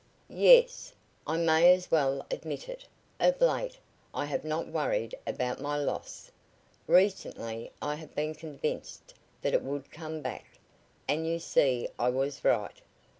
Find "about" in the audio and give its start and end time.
5.27-5.61